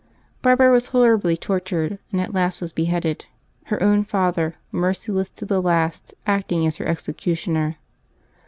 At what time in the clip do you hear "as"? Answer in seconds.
6.65-6.77